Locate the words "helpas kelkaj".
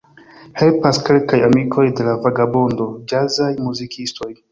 0.59-1.37